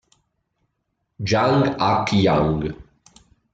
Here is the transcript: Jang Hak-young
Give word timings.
Jang 1.29 1.61
Hak-young 1.77 2.63